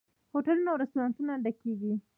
[0.33, 1.93] هوټلونه او رستورانتونه ډکیږي.